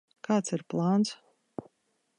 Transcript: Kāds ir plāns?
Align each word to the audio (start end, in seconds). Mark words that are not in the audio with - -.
Kāds 0.27 0.53
ir 0.57 0.63
plāns? 0.75 1.13